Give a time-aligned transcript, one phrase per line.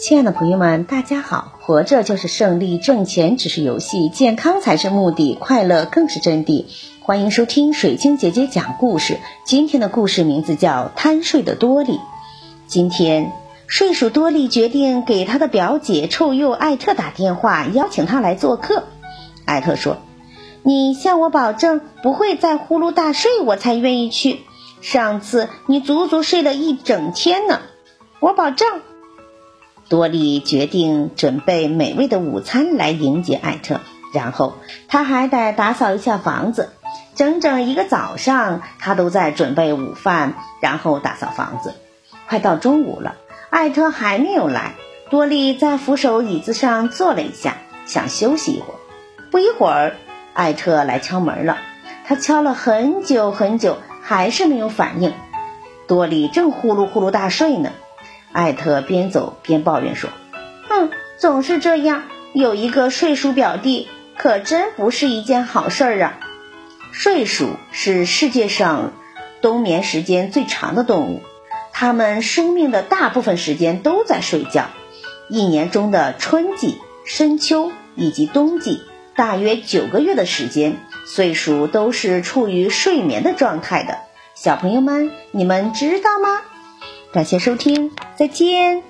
[0.00, 1.54] 亲爱的朋友们，大家好！
[1.58, 6.66] 活着就是胜利，挣钱只是游戏，健康才是目的，快乐更是真谛。
[7.00, 9.18] 欢迎收听水晶姐姐讲故事。
[9.44, 11.94] 今天的故事名字叫《贪睡的多利》。
[12.68, 13.32] 今天，
[13.66, 18.84] 睡鼠多利决定给他的表姐臭鼬艾特打电话，邀请他来做客。
[19.46, 19.96] 艾特说
[20.62, 24.42] ：“你向我保证不会再呼噜大睡，我才愿意去。
[24.80, 27.62] 上次你足足睡了一整天呢，
[28.20, 28.68] 我保证。”
[29.88, 33.80] 多利决定准备美味的午餐来迎接艾特，
[34.12, 34.54] 然后
[34.88, 36.70] 他还得打扫一下房子。
[37.14, 41.74] 整整一个早上，他都在准备午饭，然后打扫房子。
[42.28, 43.16] 快到中午了，
[43.50, 44.74] 艾特还没有来。
[45.10, 48.76] 多利在扶手椅子上坐了一下，想休息一会儿。
[49.30, 49.96] 不一会儿，
[50.34, 51.56] 艾特来敲门了。
[52.04, 55.14] 他敲了很久很久，还是没有反应。
[55.86, 57.70] 多利正呼噜呼噜大睡呢。
[58.32, 60.10] 艾特边走边抱怨说
[60.68, 66.18] ：“哼，总是这样，有一个睡鼠表弟，可真不是一件好事儿啊！
[66.92, 68.92] 睡鼠是世界上
[69.40, 71.22] 冬眠时间最长的动物，
[71.72, 74.66] 它们生命的大部分时间都在睡觉。
[75.28, 78.82] 一年中的春季、深秋以及冬季，
[79.14, 80.76] 大约九个月的时间，
[81.06, 83.98] 睡鼠都是处于睡眠的状态的。
[84.34, 86.40] 小朋友们，你们知道吗？”
[87.12, 88.87] 感谢收听，再见。